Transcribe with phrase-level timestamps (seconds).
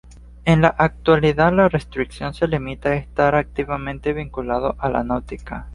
[0.45, 5.69] En la actualidad la restricción se limita a estar "activamente vinculado a la náutica".